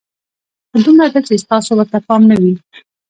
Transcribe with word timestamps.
خو 0.69 0.77
دومره 0.85 1.07
ده 1.13 1.19
چې 1.27 1.41
ستاسو 1.43 1.69
ورته 1.75 1.97
پام 2.07 2.21
نه 2.31 2.35
وي. 2.41 2.53